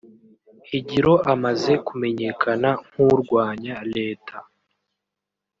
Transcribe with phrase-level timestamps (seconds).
[0.69, 4.37] Higiro amaze kumenyekana nk’urwanya Leta